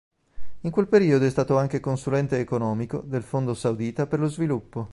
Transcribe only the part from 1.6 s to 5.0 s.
consulente economico del Fondo saudita per lo sviluppo.